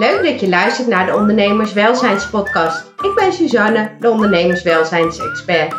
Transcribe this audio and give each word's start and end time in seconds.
Leuk 0.00 0.22
dat 0.22 0.40
je 0.40 0.48
luistert 0.48 0.88
naar 0.88 1.06
de 1.06 1.14
Ondernemerswelzijnspodcast. 1.14 2.92
Ik 3.02 3.14
ben 3.14 3.32
Suzanne, 3.32 3.90
de 3.98 4.10
ondernemerswelzijnsexpert. 4.10 5.74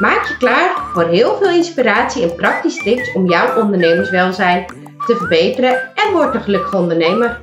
Maak 0.00 0.26
je 0.26 0.36
klaar 0.36 0.70
voor 0.92 1.04
heel 1.04 1.36
veel 1.36 1.50
inspiratie 1.50 2.22
en 2.22 2.34
praktische 2.34 2.82
tips 2.82 3.12
om 3.12 3.28
jouw 3.28 3.62
ondernemerswelzijn 3.62 4.66
te 5.06 5.16
verbeteren 5.16 5.90
en 5.94 6.12
word 6.12 6.34
een 6.34 6.42
gelukkige 6.42 6.76
ondernemer. 6.76 7.40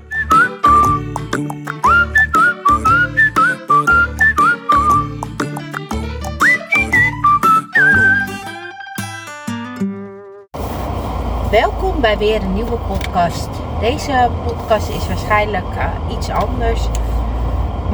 Welkom 11.51 12.01
bij 12.01 12.17
weer 12.17 12.41
een 12.41 12.53
nieuwe 12.53 12.77
podcast. 12.77 13.66
Deze 13.79 14.29
podcast 14.45 14.89
is 14.89 15.07
waarschijnlijk 15.07 15.65
uh, 15.75 16.15
iets 16.17 16.29
anders. 16.29 16.87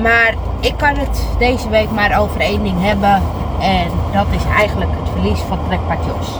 Maar 0.01 0.33
ik 0.59 0.73
kan 0.77 0.95
het 0.95 1.27
deze 1.37 1.69
week 1.69 1.91
maar 1.91 2.19
over 2.19 2.39
één 2.39 2.63
ding 2.63 2.81
hebben. 2.81 3.21
En 3.59 3.87
dat 4.11 4.25
is 4.31 4.43
eigenlijk 4.57 4.91
het 4.99 5.09
verlies 5.09 5.39
van 5.39 5.59
trekpaard 5.67 6.05
Jos. 6.05 6.39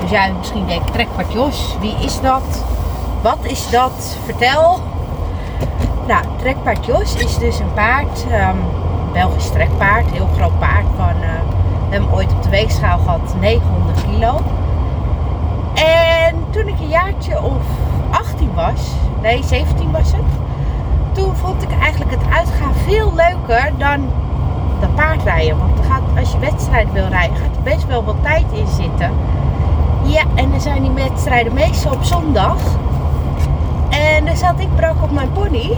Dus 0.00 0.10
jij 0.10 0.32
misschien 0.38 0.66
denkt, 0.66 0.92
trekpaard 0.92 1.32
Jos, 1.32 1.76
wie 1.80 1.94
is 1.94 2.20
dat? 2.20 2.64
Wat 3.22 3.38
is 3.42 3.70
dat? 3.70 4.18
Vertel. 4.24 4.80
Nou, 6.06 6.24
trekpaard 6.36 6.86
Jos 6.86 7.14
is 7.14 7.38
dus 7.38 7.58
een 7.58 7.72
paard, 7.74 8.24
um, 8.32 8.58
Belgisch 9.12 9.50
trekpaard, 9.50 10.10
heel 10.10 10.28
groot 10.36 10.58
paard. 10.58 10.86
Van, 10.96 11.14
uh, 11.22 11.28
we 11.88 11.94
hebben 11.94 12.12
ooit 12.12 12.32
op 12.32 12.42
de 12.42 12.48
weegschaal 12.48 12.98
gehad, 12.98 13.34
900 13.40 14.04
kilo. 14.10 14.40
En 15.74 16.44
toen 16.50 16.68
ik 16.68 16.78
een 16.80 16.88
jaartje 16.88 17.42
of 17.42 17.62
18 18.10 18.54
was, 18.54 18.92
nee 19.22 19.42
17 19.42 19.90
was 19.90 20.12
het, 20.12 20.24
toen 21.12 21.36
vond 21.36 21.62
ik 21.62 21.70
eigenlijk 21.80 22.10
het 22.10 22.32
uitgaan 22.32 22.74
veel 22.74 23.12
leuker 23.14 23.72
dan 23.78 24.08
de 24.80 24.86
paardrijden. 24.86 25.58
Want 25.58 25.86
gaat, 25.88 26.02
als 26.18 26.32
je 26.32 26.38
wedstrijden 26.38 26.92
wil 26.92 27.06
rijden, 27.08 27.36
gaat 27.36 27.56
er 27.56 27.62
best 27.62 27.86
wel 27.86 28.04
wat 28.04 28.22
tijd 28.22 28.44
in 28.52 28.66
zitten. 28.66 29.10
Ja, 30.02 30.22
en 30.34 30.50
dan 30.50 30.60
zijn 30.60 30.82
die 30.82 30.90
wedstrijden 30.90 31.54
meestal 31.54 31.92
op 31.92 32.04
zondag. 32.04 32.56
En 33.88 34.24
dan 34.24 34.36
zat 34.36 34.60
ik 34.60 34.76
brak 34.76 35.02
op 35.02 35.10
mijn 35.10 35.32
pony. 35.32 35.76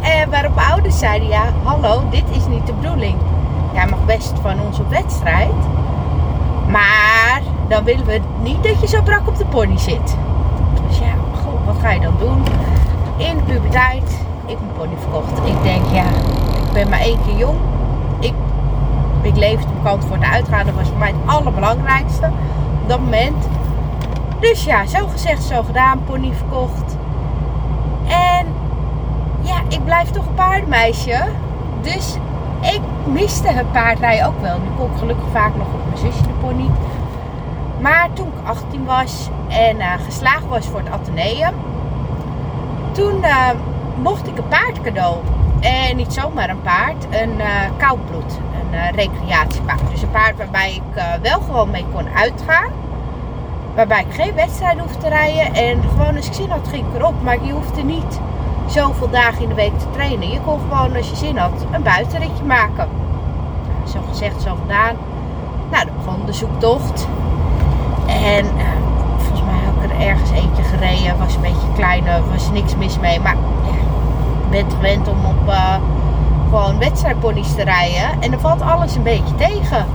En 0.00 0.30
waarop 0.30 0.58
ouders 0.70 0.98
zeiden, 0.98 1.28
ja, 1.28 1.42
hallo, 1.62 2.02
dit 2.10 2.24
is 2.30 2.46
niet 2.46 2.66
de 2.66 2.72
bedoeling. 2.72 3.14
Jij 3.72 3.86
mag 3.86 4.04
best 4.06 4.32
van 4.42 4.60
ons 4.60 4.78
op 4.78 4.90
wedstrijd. 4.90 5.52
Maar 6.68 7.42
dan 7.68 7.84
willen 7.84 8.06
we 8.06 8.20
niet 8.42 8.62
dat 8.62 8.80
je 8.80 8.86
zo 8.86 9.02
brak 9.02 9.28
op 9.28 9.36
de 9.36 9.44
pony 9.44 9.78
zit. 9.78 10.16
Wat 11.70 11.78
ga 11.80 11.90
je 11.90 12.00
dan 12.00 12.14
doen? 12.18 12.42
In 13.16 13.36
de 13.36 13.42
puberteit, 13.42 14.24
ik 14.46 14.56
mijn 14.60 14.72
pony 14.76 14.96
verkocht. 14.98 15.48
Ik 15.48 15.62
denk, 15.62 15.84
ja, 15.92 16.04
ik 16.66 16.72
ben 16.72 16.88
maar 16.88 17.00
één 17.00 17.18
keer 17.26 17.36
jong. 17.36 17.58
Ik, 18.18 18.34
ik 19.22 19.36
leefde 19.36 19.66
op 19.66 19.84
kant 19.84 20.04
voor 20.04 20.16
het 20.16 20.24
uitgaan. 20.24 20.74
Was 20.74 20.88
voor 20.88 20.98
mij 20.98 21.08
het 21.08 21.34
allerbelangrijkste 21.34 22.26
op 22.82 22.88
dat 22.88 23.00
moment. 23.00 23.48
Dus 24.40 24.64
ja, 24.64 24.86
zo 24.86 25.06
gezegd, 25.06 25.42
zo 25.42 25.62
gedaan. 25.62 26.04
Pony 26.04 26.32
verkocht. 26.32 26.96
En 28.06 28.46
ja, 29.40 29.60
ik 29.68 29.84
blijf 29.84 30.10
toch 30.10 30.26
een 30.26 30.34
paardenmeisje. 30.34 31.24
Dus 31.80 32.16
ik 32.60 32.80
miste 33.04 33.48
het 33.48 33.72
paardrijden 33.72 34.26
ook 34.26 34.40
wel. 34.40 34.58
Nu 34.58 34.68
kon 34.76 34.90
ik 34.90 34.98
gelukkig 34.98 35.26
vaak 35.32 35.56
nog 35.56 35.66
op 35.66 35.80
mijn 35.86 35.98
zusje 35.98 36.22
de 36.22 36.34
pony. 36.40 36.70
Maar 37.80 38.08
toen 38.12 38.26
ik 38.26 38.48
18 38.48 38.84
was 38.84 39.30
en 39.50 39.76
uh, 39.76 39.92
geslaagd 40.04 40.48
was 40.48 40.66
voor 40.66 40.80
het 40.80 40.90
ateneum, 40.90 41.54
toen 42.92 43.16
uh, 43.16 43.48
mocht 44.02 44.26
ik 44.26 44.38
een 44.38 44.48
paard 44.48 44.80
cadeau. 44.82 45.16
En 45.60 45.96
niet 45.96 46.12
zomaar 46.12 46.50
een 46.50 46.62
paard, 46.62 47.06
een 47.10 47.34
uh, 47.38 47.46
koudbloed, 47.76 48.38
een 48.52 48.94
recreatiepaard. 48.94 49.90
Dus 49.90 50.02
een 50.02 50.10
paard 50.10 50.36
waarbij 50.36 50.74
ik 50.74 51.02
wel 51.22 51.40
gewoon 51.40 51.70
mee 51.70 51.84
kon 51.94 52.08
uitgaan. 52.16 52.70
Waarbij 53.74 54.00
ik 54.00 54.14
geen 54.14 54.34
wedstrijd 54.34 54.78
hoefde 54.78 54.98
te 54.98 55.08
rijden. 55.08 55.54
En 55.54 55.82
gewoon 55.82 56.16
als 56.16 56.26
ik 56.26 56.32
zin 56.32 56.50
had, 56.50 56.68
ging 56.68 56.86
ik 56.86 56.94
erop. 57.00 57.22
Maar 57.22 57.44
je 57.44 57.52
hoefde 57.52 57.82
niet 57.82 58.20
zoveel 58.66 59.10
dagen 59.10 59.42
in 59.42 59.48
de 59.48 59.54
week 59.54 59.78
te 59.78 59.90
trainen. 59.90 60.30
Je 60.30 60.40
kon 60.40 60.58
gewoon 60.68 60.96
als 60.96 61.10
je 61.10 61.16
zin 61.16 61.36
had 61.36 61.66
een 61.70 61.82
buitenritje 61.82 62.44
maken. 62.44 62.88
Zo 63.92 63.98
gezegd, 64.08 64.42
zo 64.42 64.56
gedaan. 64.62 64.96
Nou, 65.70 65.84
dan 65.84 65.94
begon 66.04 66.26
de 66.26 66.32
zoektocht. 66.32 67.08
En 68.06 68.46
volgens 69.16 69.42
mij 69.42 69.58
heb 69.58 69.84
ik 69.84 69.89
er 69.89 69.89
ergens 70.00 70.30
eentje 70.30 70.62
gereden. 70.62 71.18
Was 71.18 71.34
een 71.34 71.40
beetje 71.40 71.72
kleiner, 71.74 72.20
was 72.32 72.50
niks 72.50 72.76
mis 72.76 72.98
mee. 72.98 73.20
Maar 73.20 73.36
ja, 73.64 73.70
ik 74.44 74.50
ben 74.50 74.70
gewend 74.70 75.08
om 75.08 75.24
op 75.24 75.48
uh, 75.48 75.74
gewoon 76.48 76.78
wedstrijdponies 76.78 77.54
te 77.54 77.64
rijden. 77.64 78.20
En 78.20 78.30
dan 78.30 78.40
valt 78.40 78.60
alles 78.60 78.94
een 78.94 79.02
beetje 79.02 79.34
tegen. 79.34 79.86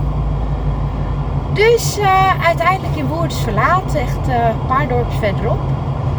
Dus 1.52 1.98
uh, 1.98 2.44
uiteindelijk 2.46 2.96
in 2.96 3.06
Woerders 3.06 3.40
Verlaat, 3.40 3.94
echt 3.94 4.28
een 4.28 4.66
paar 4.66 4.88
dorpjes 4.88 5.18
verderop, 5.18 5.60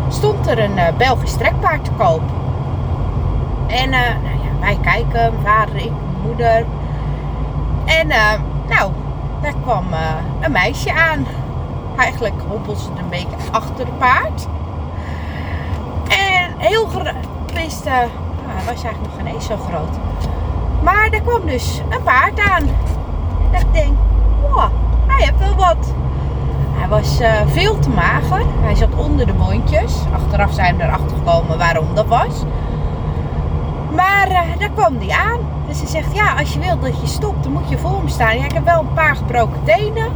stond 0.10 0.48
er 0.48 0.60
een 0.60 0.80
Belgisch 0.98 1.34
trekpaard 1.34 1.86
te 1.86 1.92
koop. 1.98 2.22
En 3.68 3.90
nou 3.90 4.04
ja, 4.04 4.60
wij 4.60 4.78
kijken, 4.82 5.34
vader, 5.44 5.76
ik, 5.76 5.92
moeder. 6.26 6.66
En 7.86 8.08
nou, 8.68 8.92
daar 9.42 9.54
kwam 9.64 9.86
een 10.40 10.52
meisje 10.52 10.94
aan. 10.94 11.26
Eigenlijk 11.98 12.36
hobbelde 12.48 12.80
ze 12.80 12.90
een 12.98 13.10
beetje 13.10 13.52
achter 13.52 13.86
het 13.86 13.98
paard. 13.98 14.48
En 16.08 16.54
heel 16.58 16.88
uh, 17.88 17.94
hij 18.46 18.74
was 18.74 18.84
eigenlijk 18.84 19.04
nog 19.04 19.14
geen 19.16 19.34
eens 19.34 19.46
zo 19.46 19.58
groot. 19.58 19.98
Maar 20.84 21.10
er 21.10 21.22
kwam 21.22 21.46
dus 21.46 21.82
een 21.90 22.04
paard 22.04 22.40
aan. 22.40 22.64
En 23.52 23.60
ik 23.62 23.74
denk, 23.74 23.98
wow, 24.42 24.70
hij 25.08 25.26
heeft 25.26 25.40
wel 25.40 25.56
wat. 25.56 25.94
Hij 26.72 26.88
was 26.88 27.22
uh, 27.22 27.32
veel 27.46 27.80
te 27.80 27.90
mager. 27.90 28.42
Hij 28.62 28.76
zat 28.76 28.96
onder 28.96 29.26
de 29.26 29.34
mondjes. 29.34 29.94
Achteraf 30.14 30.54
zijn 30.54 30.78
we 30.78 30.84
erachter 30.84 31.18
gekomen 31.18 31.58
waarom 31.58 31.88
dat 31.94 32.06
was. 32.06 32.44
Maar 33.96 34.30
uh, 34.30 34.60
daar 34.60 34.72
kwam 34.76 34.98
hij 35.00 35.18
aan. 35.18 35.40
Dus 35.68 35.80
ze 35.80 35.88
zegt, 35.88 36.16
ja, 36.16 36.34
als 36.40 36.54
je 36.54 36.60
wilt 36.60 36.82
dat 36.82 37.02
je 37.02 37.08
stopt, 37.08 37.44
dan 37.44 37.52
moet 37.52 37.70
je 37.70 37.78
voor 37.78 37.98
hem 37.98 38.08
staan. 38.08 38.38
Ja, 38.38 38.46
ik 38.46 38.52
heb 38.52 38.66
wel 38.66 38.80
een 38.80 38.94
paar 38.94 39.16
gebroken 39.16 39.64
tenen. 39.64 40.12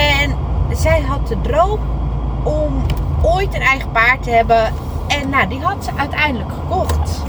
En 0.00 0.36
zij 0.76 1.00
had 1.00 1.28
de 1.28 1.40
droom 1.40 1.78
om 2.42 2.82
ooit 3.22 3.54
een 3.54 3.60
eigen 3.60 3.90
paard 3.90 4.22
te 4.22 4.30
hebben. 4.30 4.72
En 5.08 5.28
nou, 5.28 5.48
die 5.48 5.60
had 5.60 5.84
ze 5.84 5.90
uiteindelijk 5.96 6.50
gekocht. 6.52 7.22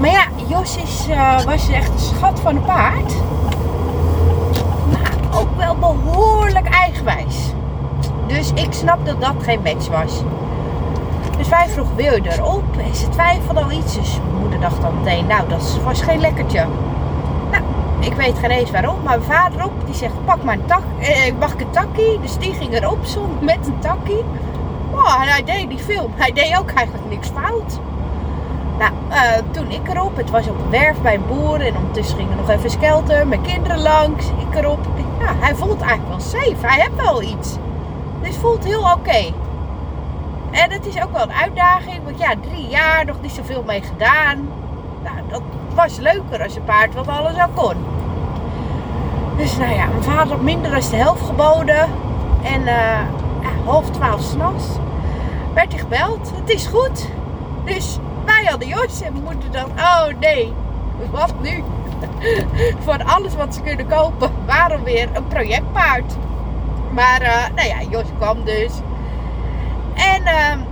Maar 0.00 0.10
ja, 0.10 0.24
Jos 0.46 0.76
is, 0.76 1.06
uh, 1.08 1.40
was 1.42 1.68
echt 1.68 1.88
een 1.88 1.98
schat 1.98 2.40
van 2.40 2.56
een 2.56 2.64
paard. 2.64 3.12
Maar 4.92 5.40
ook 5.40 5.56
wel 5.56 5.76
behoorlijk 5.76 6.68
eigenwijs. 6.68 7.52
Dus 8.26 8.52
ik 8.54 8.72
snap 8.72 9.06
dat 9.06 9.20
dat 9.20 9.34
geen 9.42 9.60
match 9.62 9.88
was. 9.88 10.22
Dus 11.36 11.48
wij 11.48 11.68
vroegen, 11.68 11.96
wil 11.96 12.24
je 12.24 12.32
erop? 12.32 12.64
En 12.86 12.96
ze 12.96 13.08
twijfelde 13.08 13.60
al 13.60 13.70
iets. 13.70 13.94
Dus 13.94 14.18
moeder 14.40 14.60
dacht 14.60 14.80
dan 14.80 14.94
meteen, 15.02 15.26
nou, 15.26 15.48
dat 15.48 15.78
was 15.84 16.02
geen 16.02 16.20
lekkertje. 16.20 16.66
Ik 18.00 18.12
weet 18.14 18.38
geen 18.38 18.50
eens 18.50 18.70
waarom, 18.70 19.02
maar 19.02 19.18
mijn 19.18 19.30
vader 19.30 19.64
op, 19.64 19.72
die 19.86 19.94
zegt, 19.94 20.24
pak 20.24 20.42
maar 20.42 20.54
een 20.54 20.66
tak, 20.66 20.82
eh, 21.00 21.34
mag 21.38 21.52
ik 21.52 21.60
een 21.60 21.70
takkie? 21.70 22.20
Dus 22.20 22.38
die 22.38 22.54
ging 22.54 22.74
erop 22.74 23.04
zonder 23.04 23.44
met 23.44 23.66
een 23.66 23.78
takkie. 23.78 24.24
Oh, 24.90 25.22
en 25.22 25.28
hij 25.28 25.44
deed 25.44 25.68
niet 25.68 25.82
veel, 25.82 26.10
hij 26.14 26.32
deed 26.32 26.58
ook 26.58 26.70
eigenlijk 26.70 27.08
niks 27.08 27.28
fout. 27.28 27.78
Nou, 28.78 28.92
uh, 29.10 29.16
toen 29.50 29.70
ik 29.70 29.88
erop, 29.88 30.16
het 30.16 30.30
was 30.30 30.48
op 30.48 30.58
een 30.58 30.70
werf 30.70 31.00
bij 31.00 31.14
een 31.14 31.26
boer 31.26 31.60
en 31.60 31.76
ondertussen 31.76 32.16
ging 32.16 32.30
er 32.30 32.36
nog 32.36 32.50
even 32.50 32.70
skelter, 32.70 33.26
mijn 33.26 33.42
kinderen 33.42 33.78
langs, 33.78 34.26
ik 34.26 34.54
erop. 34.54 34.78
Ja, 35.18 35.34
hij 35.38 35.54
voelt 35.54 35.80
eigenlijk 35.80 36.08
wel 36.08 36.20
safe, 36.20 36.66
hij 36.66 36.80
heeft 36.80 36.96
wel 36.96 37.22
iets. 37.22 37.56
Dus 38.22 38.36
voelt 38.36 38.64
heel 38.64 38.92
oké. 38.92 39.32
En 40.50 40.70
het 40.70 40.86
is 40.86 41.02
ook 41.02 41.12
wel 41.12 41.22
een 41.22 41.32
uitdaging, 41.32 41.98
want 42.04 42.18
ja, 42.18 42.34
drie 42.40 42.68
jaar, 42.68 43.04
nog 43.04 43.16
niet 43.20 43.32
zoveel 43.32 43.62
mee 43.66 43.82
gedaan. 43.82 44.48
Nou, 45.02 45.16
dat 45.28 45.42
was 45.74 45.96
leuker 45.96 46.42
als 46.42 46.56
een 46.56 46.64
paard 46.64 46.94
wat 46.94 47.08
alles 47.08 47.38
al 47.38 47.48
kon. 47.54 47.76
Dus 49.40 49.56
nou 49.56 49.74
ja, 49.74 49.86
mijn 49.86 50.02
vader 50.02 50.32
had 50.32 50.42
minder 50.42 50.70
dan 50.70 50.80
de 50.90 50.96
helft 50.96 51.26
geboden. 51.26 51.88
En 52.42 52.64
ja, 53.42 53.50
half 53.64 53.90
twaalf 53.90 54.20
s'nachts 54.20 54.64
werd 55.54 55.72
hij 55.72 55.80
gebeld. 55.80 56.32
Het 56.34 56.50
is 56.50 56.66
goed. 56.66 57.08
Dus 57.64 57.98
wij 58.24 58.44
hadden 58.44 58.68
Jos 58.68 59.02
en 59.02 59.12
mijn 59.12 59.24
moeder 59.24 59.50
dan, 59.50 59.70
oh 59.78 60.06
nee, 60.20 60.52
wat 61.10 61.34
nu? 61.40 61.64
Voor 62.84 63.04
alles 63.04 63.34
wat 63.36 63.54
ze 63.54 63.60
kunnen 63.60 63.86
kopen, 63.86 64.30
waarom 64.46 64.82
weer 64.84 65.08
een 65.12 65.26
projectpaard? 65.26 66.16
Maar 66.90 67.22
uh, 67.22 67.54
nou 67.54 67.68
ja, 67.68 67.76
Jos 67.90 68.06
kwam 68.18 68.44
dus. 68.44 68.72
En 69.94 70.22
uh, 70.22 70.62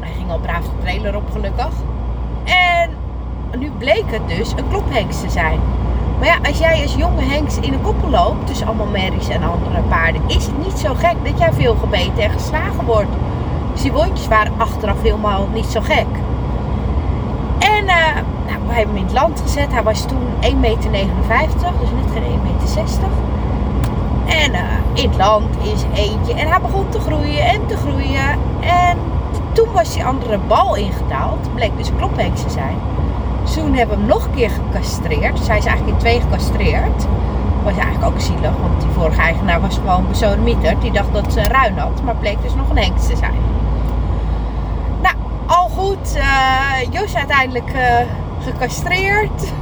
hij 0.00 0.12
ging 0.16 0.30
al 0.30 0.38
braaf 0.38 0.64
de 0.64 0.78
trailer 0.80 1.16
op 1.16 1.30
gelukkig. 1.32 1.72
En 2.44 2.90
nu 3.58 3.70
bleek 3.70 4.04
het 4.06 4.28
dus 4.28 4.50
een 4.50 4.68
klophengst 4.68 5.20
te 5.20 5.30
zijn. 5.30 5.60
Maar 6.20 6.28
ja, 6.28 6.38
als 6.48 6.58
jij 6.58 6.82
als 6.82 6.94
jonge 6.94 7.22
hengst 7.22 7.56
in 7.56 7.72
een 7.72 7.82
koppel 7.82 8.10
loopt, 8.10 8.46
tussen 8.46 8.66
allemaal 8.66 8.86
merries 8.86 9.28
en 9.28 9.42
andere 9.42 9.80
paarden, 9.88 10.22
is 10.26 10.46
het 10.46 10.58
niet 10.58 10.78
zo 10.78 10.94
gek 10.94 11.16
dat 11.22 11.38
jij 11.38 11.52
veel 11.52 11.74
gebeten 11.74 12.22
en 12.22 12.30
geslagen 12.30 12.84
wordt. 12.84 13.10
Dus 13.72 13.82
die 13.82 13.92
wondjes 13.92 14.28
waren 14.28 14.52
achteraf 14.56 15.02
helemaal 15.02 15.48
niet 15.52 15.66
zo 15.66 15.80
gek. 15.80 16.06
nou, 18.46 18.58
we 18.66 18.72
hebben 18.72 18.94
hem 18.94 18.96
in 18.96 19.04
het 19.04 19.12
land 19.12 19.40
gezet. 19.40 19.72
Hij 19.72 19.82
was 19.82 20.04
toen 20.04 20.26
1,59 20.40 20.50
meter, 20.60 20.90
dus 21.80 21.90
net 21.94 22.12
geen 22.12 22.22
1,60 22.22 22.42
meter. 22.42 23.08
En 24.26 24.52
uh, 24.52 25.02
in 25.02 25.08
het 25.08 25.18
land 25.18 25.56
is 25.62 25.84
eentje. 25.94 26.34
En 26.34 26.48
hij 26.48 26.60
begon 26.60 26.88
te 26.88 27.00
groeien 27.00 27.44
en 27.44 27.66
te 27.66 27.76
groeien. 27.76 28.38
En 28.60 28.98
toen 29.52 29.72
was 29.72 29.92
die 29.92 30.04
andere 30.04 30.38
bal 30.38 30.76
ingedaald. 30.76 31.54
Bleek 31.54 31.76
dus 31.76 31.88
een 31.88 32.32
te 32.32 32.50
zijn. 32.50 32.76
Toen 33.54 33.74
hebben 33.74 33.96
we 33.96 34.02
hem 34.02 34.10
nog 34.10 34.24
een 34.24 34.34
keer 34.34 34.50
gecastreerd. 34.50 35.36
Dus 35.36 35.46
hij 35.46 35.58
is 35.58 35.64
eigenlijk 35.64 35.96
in 35.96 36.02
twee 36.02 36.20
gecastreerd. 36.20 37.06
Was 37.62 37.76
eigenlijk 37.76 38.04
ook 38.04 38.20
zielig, 38.20 38.52
want 38.60 38.80
die 38.80 38.90
vorige 38.90 39.20
eigenaar 39.20 39.60
was 39.60 39.74
gewoon 39.74 40.06
zo'n 40.10 40.42
mieter. 40.42 40.80
Die 40.80 40.92
dacht 40.92 41.12
dat 41.12 41.32
ze 41.32 41.40
een 41.40 41.48
ruin 41.48 41.78
had, 41.78 42.02
maar 42.04 42.14
bleek 42.14 42.42
dus 42.42 42.54
nog 42.54 42.70
een 42.70 42.78
hengst 42.78 43.08
te 43.08 43.16
zijn. 43.16 43.34
Nou, 45.02 45.14
al 45.46 45.68
goed. 45.68 46.16
Uh, 46.16 46.92
Jos 46.92 47.16
uiteindelijk 47.16 47.72
uh, 47.74 47.82
gecastreerd. 48.44 49.52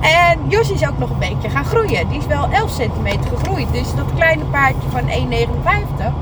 En 0.00 0.38
Jos 0.48 0.70
is 0.70 0.88
ook 0.88 0.98
nog 0.98 1.10
een 1.10 1.18
beetje 1.18 1.50
gaan 1.50 1.64
groeien. 1.64 2.08
Die 2.08 2.18
is 2.18 2.26
wel 2.26 2.48
11 2.50 2.70
centimeter 2.70 3.30
gegroeid. 3.36 3.72
Dus 3.72 3.94
dat 3.94 4.04
kleine 4.14 4.44
paardje 4.44 4.88
van 4.90 5.02
1,59 5.02 6.12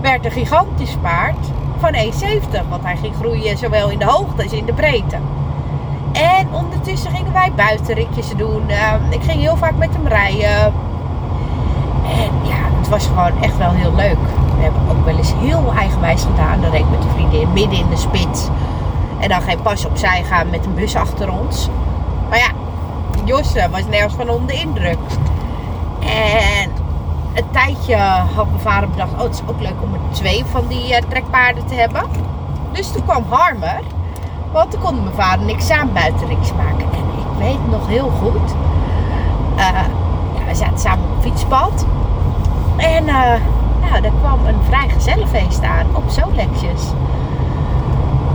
werd 0.00 0.24
een 0.24 0.30
gigantisch 0.30 0.96
paard 1.02 1.46
van 1.78 1.94
1,70. 1.94 2.68
Want 2.68 2.82
hij 2.82 2.96
ging 2.96 3.14
groeien 3.14 3.58
zowel 3.58 3.90
in 3.90 3.98
de 3.98 4.04
hoogte 4.04 4.42
als 4.42 4.52
in 4.52 4.64
de 4.64 4.72
breedte. 4.72 5.16
En 6.14 6.48
ondertussen 6.52 7.10
gingen 7.10 7.32
wij 7.32 7.52
buitenritjes 7.56 8.28
doen. 8.36 8.68
Ehm, 8.68 9.10
ik 9.10 9.22
ging 9.22 9.40
heel 9.40 9.56
vaak 9.56 9.76
met 9.76 9.92
hem 9.92 10.06
rijden. 10.06 10.72
En 12.04 12.30
ja, 12.42 12.78
het 12.78 12.88
was 12.88 13.06
gewoon 13.06 13.42
echt 13.42 13.56
wel 13.56 13.70
heel 13.70 13.94
leuk. 13.94 14.18
We 14.56 14.62
hebben 14.62 14.82
ook 14.90 15.04
wel 15.04 15.16
eens 15.16 15.32
heel 15.36 15.72
eigenwijs 15.78 16.22
gedaan. 16.22 16.60
Dan 16.60 16.70
reed 16.70 16.80
ik 16.80 16.90
met 16.90 17.02
de 17.02 17.08
vriendin 17.08 17.52
midden 17.52 17.78
in 17.78 17.88
de 17.90 17.96
spits. 17.96 18.48
En 19.18 19.28
dan 19.28 19.42
geen 19.42 19.62
pas 19.62 19.86
opzij 19.86 20.22
gaan 20.22 20.50
met 20.50 20.66
een 20.66 20.74
bus 20.74 20.96
achter 20.96 21.32
ons. 21.32 21.68
Maar 22.28 22.38
ja, 22.38 22.50
Josse 23.24 23.68
was 23.70 23.86
nergens 23.90 24.14
van 24.14 24.28
onder 24.28 24.46
de 24.46 24.60
indruk. 24.60 24.98
En 26.00 26.70
een 27.34 27.50
tijdje 27.50 27.96
had 28.34 28.46
mijn 28.46 28.60
vader 28.60 28.88
bedacht, 28.88 29.12
oh 29.12 29.22
het 29.22 29.34
is 29.34 29.40
ook 29.46 29.60
leuk 29.60 29.82
om 29.82 29.94
er 29.94 30.00
twee 30.12 30.44
van 30.44 30.66
die 30.68 30.88
uh, 30.88 30.96
trekpaarden 31.08 31.66
te 31.66 31.74
hebben. 31.74 32.02
Dus 32.72 32.92
toen 32.92 33.04
kwam 33.04 33.24
Harmer. 33.28 33.80
Want 34.54 34.70
toen 34.70 34.80
konden 34.80 35.02
mijn 35.02 35.16
vader 35.16 35.40
en 35.40 35.48
ik 35.48 35.60
samen 35.60 35.94
buitenriks 35.94 36.52
maken. 36.52 36.86
En 36.92 37.04
ik 37.18 37.38
weet 37.38 37.70
nog 37.70 37.88
heel 37.88 38.10
goed. 38.10 38.54
Uh, 39.56 39.68
ja, 40.34 40.44
we 40.46 40.54
zaten 40.54 40.78
samen 40.78 41.04
op 41.04 41.14
het 41.14 41.22
fietspad. 41.22 41.86
En 42.76 43.04
uh, 43.04 43.32
nou, 43.80 44.04
er 44.04 44.12
kwam 44.20 44.46
een 44.46 44.62
vrij 44.66 44.88
gezellenfeest 44.88 45.62
aan 45.62 45.86
op 45.92 46.02
Solexjes. 46.06 46.82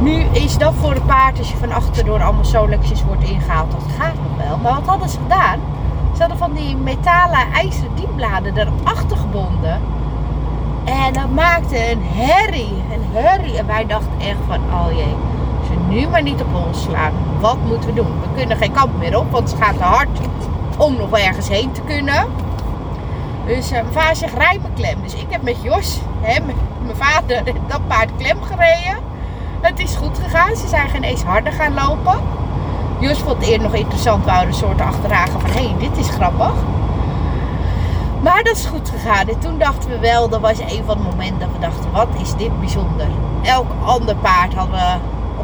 Nu 0.01 0.21
is 0.21 0.57
dat 0.57 0.73
voor 0.73 0.93
de 0.93 1.01
paard 1.01 1.37
als 1.37 1.51
je 1.51 1.57
van 1.57 1.71
achter 1.71 2.05
door 2.05 2.23
allemaal 2.23 2.45
Solexjes 2.45 3.03
wordt 3.03 3.23
ingehaald. 3.23 3.71
Dat 3.71 3.83
gaat 3.99 4.15
nog 4.15 4.47
wel. 4.47 4.57
Maar 4.57 4.73
wat 4.73 4.85
hadden 4.85 5.09
ze 5.09 5.17
gedaan? 5.21 5.59
Ze 6.13 6.19
hadden 6.19 6.37
van 6.37 6.53
die 6.53 6.75
metalen 6.75 7.51
ijzeren 7.53 7.95
dienbladen 7.95 8.57
erachter 8.57 9.17
gebonden. 9.17 9.81
En 10.83 11.13
dat 11.13 11.29
maakte 11.33 11.91
een 11.91 12.03
herrie. 12.03 12.83
Een 12.93 13.21
herrie. 13.21 13.57
En 13.57 13.67
wij 13.67 13.85
dachten 13.85 14.19
echt 14.19 14.39
van, 14.47 14.59
oh 14.73 14.91
jee 14.91 15.15
nu 15.89 16.07
maar 16.07 16.21
niet 16.21 16.41
op 16.41 16.65
ons 16.67 16.81
slaan. 16.83 17.11
Wat 17.39 17.57
moeten 17.65 17.89
we 17.89 17.95
doen? 17.95 18.21
We 18.21 18.27
kunnen 18.35 18.57
geen 18.57 18.71
kant 18.71 18.97
meer 18.97 19.19
op, 19.19 19.31
want 19.31 19.51
het 19.51 19.61
gaat 19.61 19.77
te 19.77 19.83
hard 19.83 20.09
om 20.77 20.95
nog 20.97 21.17
ergens 21.17 21.47
heen 21.47 21.71
te 21.71 21.81
kunnen. 21.81 22.25
Dus 23.45 23.71
uh, 23.71 23.81
mijn 23.81 23.93
vader 23.93 24.15
zegt, 24.15 24.33
rij 24.33 24.59
me 24.61 24.67
klem. 24.75 25.01
Dus 25.03 25.13
ik 25.13 25.25
heb 25.29 25.41
met 25.41 25.57
Jos, 25.61 25.99
hè, 26.21 26.39
mijn 26.83 26.95
vader, 26.95 27.43
dat 27.67 27.87
paard 27.87 28.09
klem 28.17 28.41
gereden. 28.41 28.97
Het 29.61 29.79
is 29.79 29.95
goed 29.95 30.19
gegaan. 30.23 30.55
Ze 30.55 30.67
zijn 30.67 30.89
geen 30.89 31.03
eens 31.03 31.23
harder 31.23 31.53
gaan 31.53 31.73
lopen. 31.73 32.19
Jos 32.99 33.19
vond 33.19 33.37
het 33.37 33.45
eerder 33.45 33.67
nog 33.67 33.75
interessant. 33.75 34.25
We 34.25 34.31
een 34.31 34.53
soort 34.53 34.81
achterhagen 34.81 35.41
van, 35.41 35.49
hé, 35.49 35.75
dit 35.79 35.97
is 35.97 36.09
grappig. 36.09 36.53
Maar 38.21 38.43
dat 38.43 38.55
is 38.55 38.65
goed 38.65 38.89
gegaan. 38.89 39.27
En 39.27 39.39
toen 39.39 39.57
dachten 39.57 39.89
we 39.89 39.99
wel, 39.99 40.29
dat 40.29 40.41
was 40.41 40.59
een 40.59 40.83
van 40.85 40.97
de 40.97 41.03
momenten 41.03 41.39
dat 41.39 41.49
we 41.51 41.59
dachten, 41.59 41.91
wat 41.91 42.07
is 42.21 42.35
dit 42.35 42.59
bijzonder. 42.59 43.07
Elk 43.41 43.67
ander 43.85 44.15
paard 44.15 44.53
hadden 44.53 44.75
we 44.75 44.95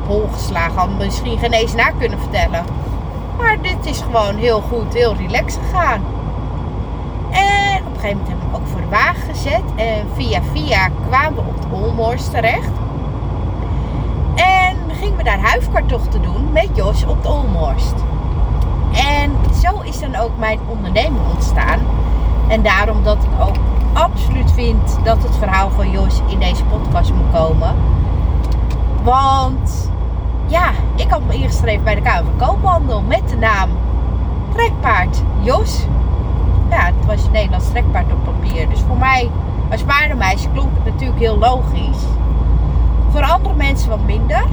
hol 0.07 0.29
geslagen. 0.33 0.97
Misschien 0.97 1.37
geen 1.37 1.51
eens 1.51 1.73
na 1.73 1.89
kunnen 1.89 2.19
vertellen. 2.19 2.65
Maar 3.37 3.61
dit 3.61 3.85
is 3.85 4.01
gewoon 4.01 4.35
heel 4.35 4.61
goed, 4.61 4.93
heel 4.93 5.15
relaxed 5.15 5.61
gegaan. 5.63 6.01
En 7.31 7.83
op 7.85 7.93
een 7.93 7.99
gegeven 7.99 8.17
moment 8.17 8.27
hebben 8.27 8.45
we 8.45 8.45
hem 8.45 8.55
ook 8.55 8.67
voor 8.67 8.81
de 8.81 8.87
wagen 8.87 9.33
gezet. 9.33 9.63
En 9.75 10.07
via 10.13 10.41
via 10.53 10.89
kwamen 11.07 11.33
we 11.33 11.49
op 11.49 11.61
de 11.61 11.75
Olmorst 11.75 12.31
terecht. 12.31 12.71
En 14.35 14.77
gingen 14.87 15.17
we 15.17 15.23
daar 15.23 15.39
huifkartochten 15.39 16.21
doen 16.21 16.51
met 16.51 16.69
Jos 16.73 17.05
op 17.05 17.23
de 17.23 17.29
Olmorst. 17.29 17.95
En 18.93 19.31
zo 19.61 19.81
is 19.81 19.99
dan 19.99 20.15
ook 20.15 20.37
mijn 20.37 20.59
onderneming 20.67 21.23
ontstaan. 21.33 21.79
En 22.47 22.61
daarom 22.61 23.03
dat 23.03 23.17
ik 23.23 23.45
ook 23.47 23.55
absoluut 23.93 24.51
vind 24.51 24.97
dat 25.03 25.23
het 25.23 25.35
verhaal 25.37 25.69
van 25.69 25.91
Jos 25.91 26.21
in 26.27 26.39
deze 26.39 26.63
podcast 26.63 27.13
moet 27.13 27.31
komen. 27.33 27.75
Want 29.03 29.89
ja, 30.47 30.71
ik 30.95 31.09
had 31.09 31.21
me 31.27 31.33
ingeschreven 31.33 31.83
bij 31.83 31.95
de 31.95 32.01
Kamer 32.01 32.31
Koophandel 32.37 33.01
met 33.01 33.29
de 33.29 33.37
naam 33.37 33.69
Trekpaard 34.53 35.21
Jos. 35.41 35.85
Ja, 36.69 36.85
het 36.85 37.05
was 37.05 37.25
een 37.25 37.31
Nederlands 37.31 37.69
trekpaard 37.69 38.11
op 38.11 38.23
papier. 38.23 38.69
Dus 38.69 38.79
voor 38.79 38.97
mij 38.97 39.29
als 39.71 39.83
paardenmeisje 39.83 40.49
klonk 40.53 40.75
het 40.75 40.85
natuurlijk 40.85 41.19
heel 41.19 41.37
logisch. 41.37 42.03
Voor 43.09 43.23
andere 43.23 43.55
mensen 43.55 43.89
wat 43.89 44.05
minder. 44.05 44.43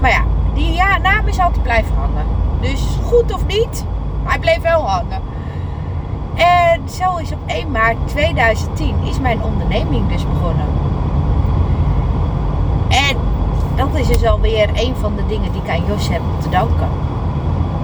Maar 0.00 0.10
ja, 0.10 0.22
die 0.54 0.72
ja, 0.72 0.98
naam 0.98 1.26
is 1.26 1.38
altijd 1.38 1.62
blijven 1.62 1.94
hangen. 1.96 2.26
Dus 2.60 2.98
goed 3.04 3.32
of 3.32 3.46
niet, 3.46 3.84
hij 4.24 4.38
bleef 4.38 4.60
wel 4.60 4.88
hangen. 4.88 5.20
En 6.34 6.88
zo 6.88 7.16
is 7.16 7.32
op 7.32 7.38
1 7.46 7.70
maart 7.70 7.96
2010 8.04 8.94
is 9.04 9.20
mijn 9.20 9.42
onderneming 9.42 10.08
dus 10.08 10.26
begonnen. 10.28 10.66
Dat 13.80 13.94
is 13.94 14.06
dus 14.06 14.24
alweer 14.24 14.68
een 14.74 14.96
van 14.96 15.16
de 15.16 15.26
dingen 15.26 15.52
die 15.52 15.62
ik 15.62 15.70
aan 15.70 15.86
Jos 15.86 16.08
heb 16.08 16.20
te 16.40 16.48
danken. 16.48 16.88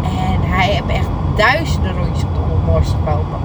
En 0.03 0.41
hij 0.43 0.67
heeft 0.67 0.89
echt 0.89 1.09
duizenden 1.37 1.97
rondjes 1.97 2.25
op 2.25 2.35
de 2.35 2.41
Olmorst 2.53 2.95
gelopen. 3.05 3.41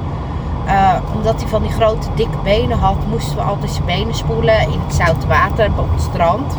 Uh, 0.66 0.96
omdat 1.16 1.42
hij 1.42 1.50
van 1.50 1.62
die 1.62 1.72
grote 1.72 2.08
dikke 2.16 2.38
benen 2.44 2.78
had, 2.78 2.96
moesten 3.10 3.36
we 3.36 3.42
altijd 3.42 3.72
zijn 3.72 3.86
benen 3.86 4.16
spoelen 4.16 4.62
in 4.62 4.80
het 4.86 4.96
zoute 4.96 5.28
water 5.28 5.70
op 5.78 5.92
het 5.92 6.02
strand. 6.02 6.58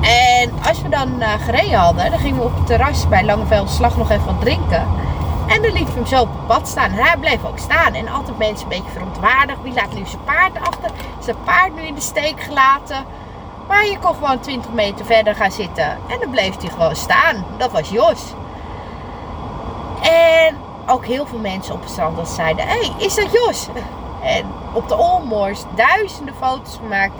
En 0.00 0.50
als 0.68 0.82
we 0.82 0.88
dan 0.88 1.08
uh, 1.18 1.28
gereden 1.44 1.78
hadden, 1.78 2.10
dan 2.10 2.18
gingen 2.18 2.38
we 2.38 2.44
op 2.44 2.54
het 2.54 2.66
terras 2.66 3.08
bij 3.08 3.24
Langeveld 3.24 3.70
Slag 3.70 3.96
nog 3.96 4.10
even 4.10 4.26
wat 4.26 4.40
drinken. 4.40 4.86
En 5.46 5.62
dan 5.62 5.72
liet 5.72 5.88
we 5.88 5.94
hem 5.94 6.06
zo 6.06 6.20
op 6.20 6.32
het 6.32 6.46
pad 6.46 6.68
staan. 6.68 6.90
En 6.90 7.04
hij 7.04 7.16
bleef 7.20 7.44
ook 7.44 7.58
staan. 7.58 7.94
En 7.94 8.08
altijd 8.08 8.38
mensen 8.38 8.62
een 8.62 8.78
beetje 8.78 8.92
verontwaardigd. 8.92 9.62
Wie 9.62 9.74
laat 9.74 9.94
nu 9.94 10.06
zijn 10.06 10.24
paard 10.24 10.56
achter? 10.60 10.90
Zijn 11.18 11.36
paard 11.44 11.74
nu 11.74 11.82
in 11.82 11.94
de 11.94 12.00
steek 12.00 12.40
gelaten? 12.40 13.04
Maar 13.68 13.86
je 13.86 13.98
kon 13.98 14.14
gewoon 14.14 14.40
20 14.40 14.72
meter 14.72 15.04
verder 15.04 15.34
gaan 15.34 15.52
zitten. 15.52 15.98
En 16.08 16.20
dan 16.20 16.30
bleef 16.30 16.60
hij 16.60 16.70
gewoon 16.70 16.96
staan. 16.96 17.44
Dat 17.56 17.70
was 17.72 17.88
Jos. 17.88 18.22
En 20.02 20.56
ook 20.86 21.06
heel 21.06 21.26
veel 21.26 21.38
mensen 21.38 21.74
op 21.74 21.80
het 21.80 21.90
strand 21.90 22.28
zeiden: 22.28 22.66
Hé, 22.66 22.78
hey, 22.78 22.92
is 22.98 23.14
dat 23.14 23.32
Jos? 23.32 23.68
En 24.22 24.46
op 24.72 24.88
de 24.88 24.96
Olmors 24.96 25.62
duizenden 25.74 26.34
foto's 26.34 26.76
gemaakt. 26.82 27.12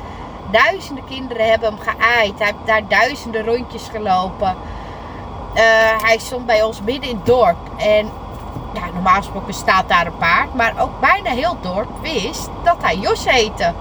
Duizenden 0.51 1.05
kinderen 1.05 1.51
hebben 1.51 1.69
hem 1.69 1.79
geaaid. 1.79 2.39
Hij 2.39 2.47
heeft 2.47 2.67
daar 2.67 2.89
duizenden 2.89 3.45
rondjes 3.45 3.89
gelopen. 3.89 4.57
Uh, 5.55 5.61
hij 6.03 6.19
stond 6.19 6.47
bij 6.47 6.63
ons 6.63 6.83
midden 6.83 7.11
in 7.11 7.17
het 7.17 7.27
dorp. 7.27 7.57
En 7.77 8.11
ja, 8.73 8.87
normaal 8.93 9.17
gesproken 9.17 9.55
staat 9.55 9.89
daar 9.89 10.07
een 10.07 10.17
paard. 10.17 10.55
Maar 10.55 10.75
ook 10.79 11.01
bijna 11.01 11.31
heel 11.31 11.51
het 11.51 11.63
dorp 11.63 11.89
wist 12.01 12.49
dat 12.63 12.77
hij 12.81 12.97
Jos 12.97 13.25
heette. 13.29 13.73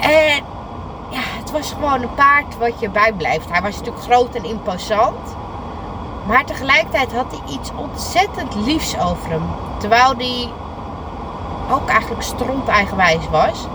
En 0.00 0.44
het 1.46 1.54
was 1.54 1.72
gewoon 1.72 2.02
een 2.02 2.14
paard 2.14 2.58
wat 2.58 2.80
je 2.80 2.90
bijblijft. 2.90 3.50
Hij 3.50 3.62
was 3.62 3.76
natuurlijk 3.76 4.04
groot 4.04 4.34
en 4.34 4.44
imposant. 4.44 5.36
Maar 6.26 6.44
tegelijkertijd 6.44 7.12
had 7.12 7.26
hij 7.30 7.54
iets 7.54 7.70
ontzettend 7.76 8.54
liefs 8.54 8.98
over 8.98 9.30
hem. 9.30 9.42
Terwijl 9.78 10.14
hij 10.16 10.48
ook 11.70 11.88
eigenlijk 11.88 12.22
stront 12.22 12.68
eigenwijs 12.68 13.28
was. 13.30 13.66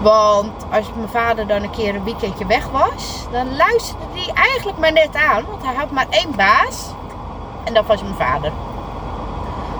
Want 0.00 0.66
als 0.72 0.86
mijn 0.94 1.08
vader 1.08 1.46
dan 1.46 1.62
een 1.62 1.70
keer 1.70 1.94
een 1.94 2.04
weekendje 2.04 2.46
weg 2.46 2.68
was, 2.68 3.26
dan 3.30 3.56
luisterde 3.56 4.04
hij 4.12 4.34
eigenlijk 4.34 4.78
maar 4.78 4.92
net 4.92 5.16
aan. 5.16 5.44
Want 5.50 5.62
hij 5.62 5.74
had 5.74 5.90
maar 5.90 6.06
één 6.10 6.36
baas. 6.36 6.90
En 7.64 7.74
dat 7.74 7.86
was 7.86 8.02
mijn 8.02 8.14
vader. 8.14 8.52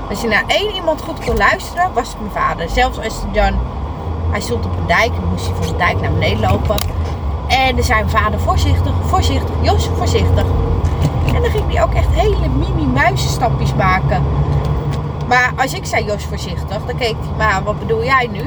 Als 0.08 0.20
je 0.20 0.28
naar 0.28 0.44
één 0.46 0.74
iemand 0.74 1.02
goed 1.02 1.24
kon 1.24 1.36
luisteren, 1.36 1.92
was 1.92 2.08
het 2.08 2.20
mijn 2.20 2.32
vader. 2.32 2.68
Zelfs 2.68 2.98
als 2.98 3.22
hij 3.22 3.32
dan 3.32 3.60
hij 4.32 4.40
stond 4.40 4.64
op 4.64 4.76
een 4.78 4.86
dijk 4.86 5.10
en 5.14 5.28
moest 5.30 5.46
hij 5.46 5.54
van 5.54 5.66
de 5.66 5.76
dijk 5.76 6.00
naar 6.00 6.12
beneden 6.12 6.40
lopen. 6.40 6.80
En 7.48 7.84
zei 7.84 7.98
mijn 7.98 8.10
vader 8.10 8.40
voorzichtig, 8.40 8.92
voorzichtig, 9.02 9.54
Jos 9.60 9.90
voorzichtig. 9.96 10.44
En 11.34 11.42
dan 11.42 11.50
ging 11.50 11.72
hij 11.72 11.82
ook 11.82 11.94
echt 11.94 12.08
hele 12.10 12.48
mini 12.48 12.86
muizenstapjes 12.86 13.74
maken. 13.74 14.22
Maar 15.28 15.52
als 15.56 15.74
ik 15.74 15.86
zei 15.86 16.04
Jos 16.04 16.24
voorzichtig, 16.24 16.84
dan 16.86 16.96
keek 16.96 17.16
hij 17.20 17.36
maar 17.38 17.62
wat 17.62 17.78
bedoel 17.78 18.04
jij 18.04 18.28
nu? 18.32 18.44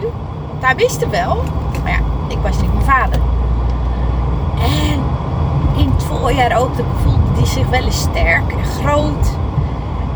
Want 0.49 0.61
hij 0.61 0.75
wist 0.75 1.01
het 1.01 1.09
wel. 1.09 1.43
Maar 1.83 1.91
ja, 1.91 1.99
ik 2.27 2.37
was 2.41 2.61
niet 2.61 2.73
mijn 2.73 2.85
vader. 2.85 3.19
En 4.59 4.99
in 5.77 5.89
het 5.89 6.03
voorjaar 6.03 6.59
ook, 6.59 6.77
dan 6.77 6.85
voelde 7.03 7.19
hij 7.35 7.45
zich 7.45 7.67
wel 7.67 7.83
eens 7.83 7.99
sterk 7.99 8.51
en 8.51 8.65
groot. 8.65 9.27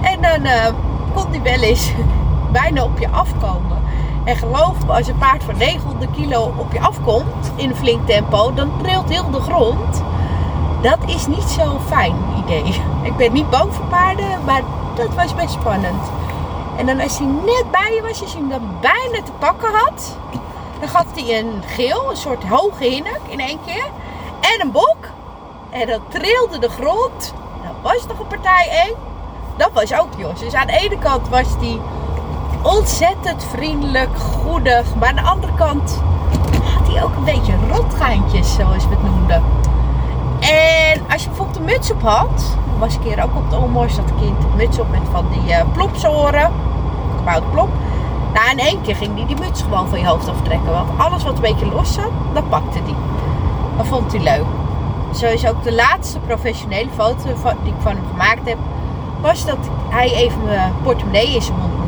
En 0.02 0.22
dan 0.22 0.46
uh, 0.46 0.66
kon 1.14 1.26
hij 1.30 1.42
wel 1.42 1.62
eens 1.62 1.92
bijna 2.52 2.84
op 2.84 3.00
je 3.00 3.10
afkomen. 3.10 3.79
En 4.24 4.36
geloof 4.36 4.86
me, 4.86 4.94
als 4.94 5.08
een 5.08 5.18
paard 5.18 5.44
van 5.44 5.58
900 5.58 6.12
kilo 6.12 6.54
op 6.58 6.74
je 6.74 6.80
afkomt 6.80 7.52
in 7.56 7.70
een 7.70 7.76
flink 7.76 8.08
tempo, 8.08 8.54
dan 8.54 8.72
trilt 8.82 9.10
heel 9.10 9.30
de 9.32 9.40
grond. 9.40 10.04
Dat 10.82 10.98
is 11.06 11.28
niet 11.28 11.50
zo'n 11.50 11.80
fijn 11.88 12.16
idee. 12.44 12.82
Ik 13.04 13.18
ben 13.18 13.34
niet 13.34 13.50
bang 13.50 13.74
voor 13.74 13.86
paarden, 13.86 14.44
maar 14.46 14.62
dat 14.96 15.16
was 15.16 15.36
best 15.36 15.52
spannend. 15.52 16.12
En 16.78 16.86
dan 16.86 17.00
als 17.00 17.18
hij 17.18 17.28
net 17.28 17.66
bij 17.72 17.94
je 17.96 18.02
was, 18.02 18.22
als 18.22 18.32
je 18.32 18.38
hem 18.38 18.50
dan 18.50 18.78
bijna 18.82 19.24
te 19.24 19.32
pakken 19.40 19.74
had, 19.74 20.18
dan 20.80 20.90
gaf 20.90 21.06
hij 21.14 21.40
een 21.40 21.64
geel, 21.66 22.10
een 22.10 22.18
soort 22.18 22.44
hoge 22.44 22.84
hinnik 22.84 23.22
in 23.28 23.40
één 23.40 23.60
keer. 23.66 23.86
En 24.40 24.62
een 24.62 24.72
bok. 24.72 24.98
En 25.70 25.88
dat 25.88 26.02
trilde 26.08 26.60
de 26.60 26.70
grond. 26.70 27.34
Dat 27.64 27.94
was 27.94 28.08
nog 28.08 28.20
een 28.20 28.28
partij 28.28 28.70
eng. 28.70 28.94
Dat 29.58 29.70
was 29.74 29.94
ook 29.94 30.10
Jos. 30.18 30.40
Dus 30.40 30.54
aan 30.54 30.68
de 30.68 30.78
ene 30.78 30.98
kant 30.98 31.30
was 31.30 31.48
hij 31.60 31.80
ontzettend 32.62 33.44
vriendelijk, 33.44 34.18
goedig. 34.18 34.96
Maar 34.96 35.10
aan 35.10 35.16
de 35.16 35.22
andere 35.22 35.54
kant 35.54 36.02
had 36.78 36.94
hij 36.94 37.04
ook 37.04 37.16
een 37.16 37.24
beetje 37.24 37.54
rotgaantjes, 37.72 38.54
zoals 38.54 38.88
we 38.88 38.90
het 38.90 39.04
noemden. 39.04 39.44
En 40.40 41.02
als 41.12 41.24
je 41.24 41.28
bijvoorbeeld 41.28 41.58
een 41.58 41.66
muts 41.66 41.92
op 41.92 42.02
had, 42.02 42.58
was 42.80 42.96
een 42.96 43.02
keer 43.02 43.24
ook 43.24 43.36
op 43.36 43.50
de 43.50 43.58
Olmors 43.58 43.96
dat 43.96 44.12
kind 44.20 44.44
een 44.44 44.56
muts 44.56 44.80
op 44.80 44.92
met 44.92 45.02
van 45.12 45.26
die 45.32 45.50
uh, 45.50 45.62
plopsoren, 45.74 46.52
gebouwd 47.18 47.52
plop. 47.52 47.70
Nou, 48.34 48.52
in 48.52 48.60
één 48.60 48.82
keer 48.82 48.96
ging 48.96 49.16
hij 49.16 49.26
die, 49.26 49.36
die 49.36 49.46
muts 49.46 49.62
gewoon 49.62 49.88
van 49.88 50.00
je 50.00 50.08
hoofd 50.08 50.30
aftrekken. 50.30 50.72
Want 50.72 50.90
alles 50.98 51.24
wat 51.24 51.36
een 51.36 51.42
beetje 51.42 51.66
los 51.66 51.94
zat, 51.94 52.12
dat 52.34 52.50
pakte 52.50 52.80
hij. 52.84 52.96
Dat 53.78 53.88
vond 53.88 54.12
hij 54.12 54.22
leuk. 54.22 54.46
Zo 55.14 55.26
is 55.26 55.48
ook 55.48 55.64
de 55.64 55.74
laatste 55.74 56.20
professionele 56.20 56.90
foto 56.96 57.24
die 57.64 57.74
ik 57.74 57.80
van 57.80 57.92
hem 57.92 58.06
gemaakt 58.12 58.50
heb, 58.50 58.58
was 59.22 59.46
dat 59.46 59.58
hij 59.90 60.14
even 60.14 60.44
mijn 60.46 60.74
portemonnee 60.84 61.36
in 61.36 61.42
zijn 61.42 61.58
mond 61.58 61.79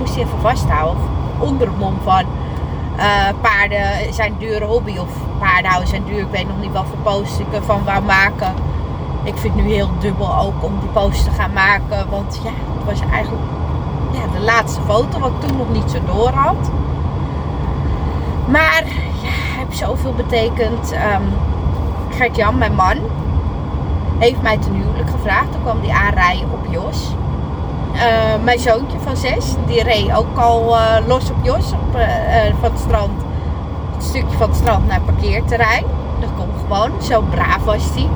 moest. 0.00 0.14
Die 0.14 0.24
hij 0.24 0.32
even 0.32 0.42
vasthouden. 0.50 1.02
Onder 1.38 1.66
het 1.66 1.78
mom 1.78 1.94
van 2.04 2.24
uh, 2.96 3.04
paarden 3.40 4.14
zijn 4.14 4.34
dure 4.38 4.64
hobby 4.64 4.98
of 4.98 5.08
paardenhouden 5.38 5.88
zijn 5.88 6.04
duur. 6.04 6.18
Ik 6.18 6.30
weet 6.30 6.48
nog 6.48 6.60
niet 6.60 6.72
wat 6.72 6.84
voor 6.88 7.12
post 7.12 7.38
ik 7.38 7.52
ervan 7.52 7.84
wou 7.84 8.02
maken. 8.02 8.54
Ik 9.22 9.36
vind 9.36 9.54
het 9.54 9.64
nu 9.64 9.72
heel 9.72 9.90
dubbel 9.98 10.36
ook 10.36 10.64
om 10.64 10.72
die 10.80 10.88
post 10.88 11.24
te 11.24 11.30
gaan 11.30 11.52
maken. 11.52 12.10
Want 12.10 12.40
ja, 12.44 12.50
het 12.50 12.84
was 12.84 13.10
eigenlijk 13.10 13.44
ja, 14.12 14.38
de 14.38 14.44
laatste 14.44 14.80
foto 14.86 15.18
wat 15.18 15.30
ik 15.30 15.48
toen 15.48 15.56
nog 15.56 15.70
niet 15.72 15.90
zo 15.90 15.98
door 16.06 16.30
had. 16.30 16.70
Maar 18.46 18.82
ja, 19.22 19.30
heeft 19.58 19.78
zoveel 19.78 20.12
betekend. 20.12 20.92
Um, 20.92 21.22
Gert-Jan, 22.10 22.58
mijn 22.58 22.74
man, 22.74 22.96
heeft 24.18 24.42
mij 24.42 24.58
ten 24.58 24.74
huwelijk 24.74 25.10
gevraagd. 25.10 25.52
Toen 25.52 25.62
kwam 25.62 25.80
hij 25.82 26.06
aanrijden 26.06 26.50
op 26.52 26.66
Jos. 26.70 27.14
Uh, 27.94 28.44
mijn 28.44 28.58
zoontje 28.58 28.98
van 28.98 29.16
zes, 29.16 29.54
die 29.66 29.82
reed 29.82 30.12
ook 30.12 30.38
al 30.38 30.76
uh, 30.76 30.96
los 31.06 31.30
op 31.30 31.36
Jos 31.42 31.72
op, 31.72 31.96
uh, 31.96 32.04
van 32.60 32.70
het 32.70 32.80
strand. 32.80 33.22
Het 33.94 34.04
stukje 34.04 34.36
van 34.36 34.48
het 34.48 34.56
strand 34.56 34.86
naar 34.86 34.96
het 34.96 35.04
parkeerterrein. 35.04 35.84
Dat 36.20 36.30
kon 36.36 36.48
gewoon, 36.60 37.02
zo 37.02 37.20
braaf 37.30 37.64
was 37.64 37.84
hij. 37.94 38.08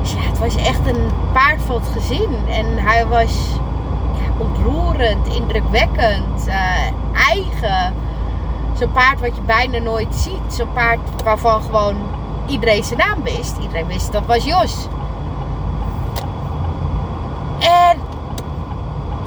Dus 0.00 0.12
ja, 0.12 0.20
het 0.20 0.38
was 0.38 0.56
echt 0.56 0.86
een 0.86 1.10
paard 1.32 1.62
van 1.62 1.74
het 1.74 1.88
gezin. 1.92 2.30
En 2.48 2.66
hij 2.76 3.06
was 3.06 3.48
ja, 4.12 4.44
ontroerend, 4.44 5.26
indrukwekkend, 5.26 6.48
eigen. 7.14 7.94
Zo'n 8.78 8.92
paard 8.92 9.20
wat 9.20 9.36
je 9.36 9.42
bijna 9.42 9.78
nooit 9.78 10.14
ziet. 10.14 10.54
Zo'n 10.54 10.72
paard 10.72 11.22
waarvan 11.24 11.62
gewoon 11.62 11.96
iedereen 12.46 12.84
zijn 12.84 12.98
naam 12.98 13.22
wist. 13.22 13.56
Iedereen 13.60 13.86
wist 13.86 14.12
dat 14.12 14.26
was 14.26 14.44
Jos. 14.44 14.88
En 17.58 17.98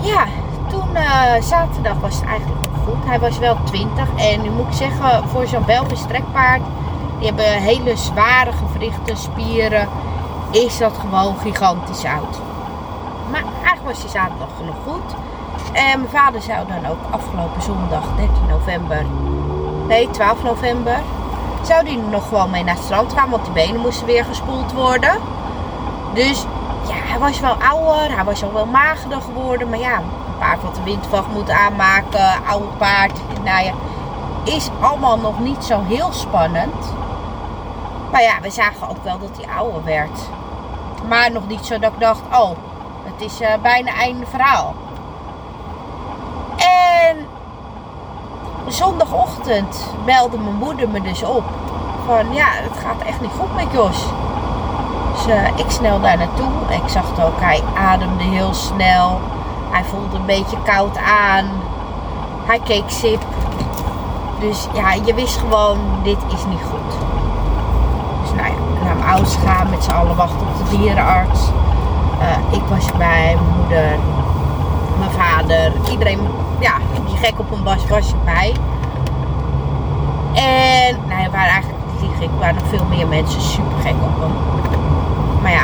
ja, 0.07 0.25
toen 0.69 0.89
uh, 0.93 1.41
zaterdag 1.41 1.99
was 1.99 2.15
het 2.15 2.25
eigenlijk 2.25 2.61
nog 2.61 2.83
goed. 2.85 3.05
Hij 3.05 3.19
was 3.19 3.37
wel 3.37 3.57
20. 3.63 4.07
En 4.15 4.41
nu 4.41 4.49
moet 4.49 4.67
ik 4.67 4.73
zeggen, 4.73 5.29
voor 5.29 5.47
zo'n 5.47 5.65
Belgisch 5.65 6.05
trekpaard, 6.07 6.61
die 7.17 7.27
hebben 7.27 7.45
hele 7.45 7.97
zware 7.97 8.51
gewrichten, 8.51 9.17
spieren, 9.17 9.87
is 10.51 10.77
dat 10.77 10.93
gewoon 10.99 11.35
gigantisch 11.37 12.05
oud. 12.05 12.39
Maar 13.31 13.43
eigenlijk 13.63 13.83
was 13.83 13.99
hij 13.99 14.09
zaterdag 14.09 14.47
nog 14.65 14.75
goed. 14.85 15.15
En 15.73 15.99
mijn 15.99 16.11
vader 16.11 16.41
zou 16.41 16.67
dan 16.67 16.91
ook 16.91 16.99
afgelopen 17.09 17.61
zondag, 17.61 18.03
13 18.15 18.33
november, 18.49 19.05
nee 19.87 20.09
12 20.11 20.43
november, 20.43 20.99
zou 21.61 21.85
die 21.85 21.97
nog 21.97 22.27
gewoon 22.27 22.49
mee 22.49 22.63
naar 22.63 22.75
het 22.75 22.83
strand 22.83 23.13
gaan, 23.13 23.29
want 23.29 23.43
die 23.43 23.53
benen 23.53 23.81
moesten 23.81 24.05
weer 24.05 24.25
gespoeld 24.25 24.73
worden. 24.73 25.17
Dus 26.13 26.45
ja, 26.87 26.95
hij 26.95 27.19
was 27.19 27.39
wel 27.39 27.55
ouder, 27.69 28.15
hij 28.15 28.23
was 28.23 28.43
al 28.43 28.53
wel 28.53 28.65
magerder 28.65 29.21
geworden. 29.21 29.69
Maar 29.69 29.79
ja, 29.79 29.97
een 29.97 30.37
paard 30.39 30.61
wat 30.61 30.75
de 30.75 30.83
windvacht 30.83 31.27
moet 31.33 31.49
aanmaken, 31.49 32.45
oude 32.47 32.67
paard, 32.77 33.19
nou 33.43 33.63
ja, 33.63 33.73
is 34.43 34.69
allemaal 34.81 35.17
nog 35.17 35.39
niet 35.39 35.63
zo 35.63 35.83
heel 35.83 36.11
spannend. 36.11 36.93
Maar 38.11 38.21
ja, 38.21 38.41
we 38.41 38.49
zagen 38.49 38.89
ook 38.89 39.03
wel 39.03 39.19
dat 39.19 39.37
hij 39.37 39.55
ouder 39.55 39.83
werd. 39.83 40.19
Maar 41.07 41.31
nog 41.31 41.47
niet 41.47 41.65
zo 41.65 41.79
dat 41.79 41.91
ik 41.91 41.99
dacht, 41.99 42.21
oh, 42.31 42.49
het 43.03 43.21
is 43.21 43.41
uh, 43.41 43.47
bijna 43.61 43.91
einde 43.93 44.25
verhaal. 44.25 44.75
En 46.57 47.17
zondagochtend 48.67 49.93
belde 50.05 50.37
mijn 50.37 50.55
moeder 50.55 50.89
me 50.89 51.01
dus 51.01 51.23
op. 51.23 51.43
Van 52.05 52.33
ja, 52.33 52.47
het 52.49 52.77
gaat 52.77 53.01
echt 53.07 53.21
niet 53.21 53.31
goed 53.39 53.55
met 53.55 53.71
Jos. 53.71 54.05
Uh, 55.27 55.47
ik 55.55 55.69
snel 55.69 56.01
daar 56.01 56.17
naartoe. 56.17 56.49
Ik 56.69 56.89
zag 56.89 57.03
ook, 57.25 57.39
hij 57.39 57.61
ademde 57.77 58.23
heel 58.23 58.53
snel. 58.53 59.19
Hij 59.69 59.83
voelde 59.83 60.15
een 60.15 60.25
beetje 60.25 60.57
koud 60.63 60.97
aan. 60.97 61.45
Hij 62.45 62.59
keek 62.63 62.83
sip. 62.87 63.25
Dus 64.39 64.67
ja, 64.73 64.93
je 64.93 65.13
wist 65.13 65.37
gewoon, 65.37 65.77
dit 66.03 66.17
is 66.27 66.45
niet 66.49 66.61
goed. 66.69 66.97
Dus 68.21 68.31
nou 68.35 68.47
ja, 68.47 68.83
naar 68.83 68.95
mijn 68.95 69.09
ouders 69.09 69.35
gaan, 69.35 69.69
met 69.69 69.83
z'n 69.83 69.91
allen 69.91 70.15
wachten 70.15 70.47
op 70.47 70.57
de 70.57 70.77
dierenarts. 70.77 71.39
Uh, 72.21 72.57
ik 72.57 72.63
was 72.69 72.91
erbij, 72.91 73.35
mijn 73.35 73.59
moeder, 73.59 73.99
mijn 74.99 75.11
vader, 75.11 75.71
iedereen 75.91 76.19
ja, 76.59 76.73
die 77.05 77.17
gek 77.17 77.39
op 77.39 77.49
hem 77.49 77.63
was, 77.63 77.87
was 77.87 78.11
erbij. 78.11 78.53
En 80.33 80.97
nou, 81.07 81.21
er 81.23 81.31
waren 81.31 81.51
eigenlijk 81.51 81.83
die 81.99 82.09
gek, 82.19 82.29
er 82.29 82.39
waren 82.39 82.55
nog 82.55 82.67
veel 82.69 82.85
meer 82.89 83.07
mensen 83.07 83.41
super 83.41 83.81
gek 83.81 83.93
op 83.93 84.19
hem. 84.19 84.66
Maar 85.41 85.51
ja, 85.51 85.63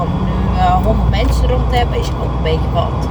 om 0.00 0.08
nu 0.24 0.58
eh, 0.58 0.84
100 0.84 1.10
mensen 1.10 1.48
rond 1.48 1.70
te 1.70 1.76
hebben 1.76 1.98
is 1.98 2.08
ook 2.08 2.32
een 2.36 2.42
beetje 2.42 2.70
wat. 2.72 3.08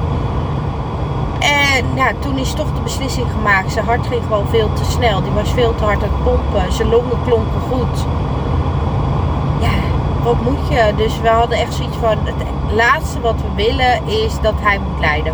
En 1.39 1.85
ja, 1.95 2.11
toen 2.19 2.37
is 2.37 2.53
toch 2.53 2.73
de 2.73 2.81
beslissing 2.81 3.27
gemaakt. 3.31 3.71
Zijn 3.71 3.85
hart 3.85 4.07
ging 4.07 4.21
gewoon 4.23 4.47
veel 4.47 4.73
te 4.73 4.83
snel. 4.85 5.21
Die 5.21 5.31
was 5.31 5.51
veel 5.51 5.75
te 5.75 5.83
hard 5.83 6.03
aan 6.03 6.09
het 6.09 6.23
pompen. 6.23 6.73
Zijn 6.73 6.89
longen 6.89 7.23
klonken 7.25 7.61
goed. 7.71 8.05
Ja, 9.59 9.77
wat 10.23 10.41
moet 10.41 10.67
je? 10.69 10.93
Dus 10.95 11.21
we 11.21 11.27
hadden 11.27 11.57
echt 11.57 11.73
zoiets 11.73 11.97
van: 11.97 12.17
het 12.23 12.75
laatste 12.75 13.21
wat 13.21 13.35
we 13.35 13.63
willen 13.63 14.07
is 14.07 14.41
dat 14.41 14.53
hij 14.59 14.79
moet 14.79 14.99
lijden. 14.99 15.33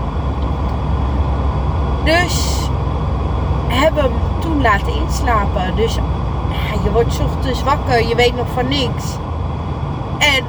Dus 2.03 2.55
hebben 3.67 4.03
hem 4.03 4.13
toen 4.39 4.61
laten 4.61 4.93
inslapen. 4.93 5.75
Dus 5.75 5.97
je 6.83 6.91
wordt 6.91 7.19
ochtends 7.19 7.63
wakker, 7.63 8.07
je 8.07 8.15
weet 8.15 8.35
nog 8.35 8.47
van 8.53 8.67
niks. 8.67 9.03
En 10.17 10.43